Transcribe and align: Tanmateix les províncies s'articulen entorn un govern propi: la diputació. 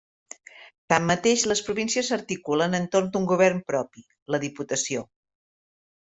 Tanmateix 0.91 1.41
les 1.49 1.59
províncies 1.67 2.09
s'articulen 2.13 2.77
entorn 2.77 3.11
un 3.19 3.27
govern 3.33 3.61
propi: 3.73 4.05
la 4.37 4.41
diputació. 4.45 5.05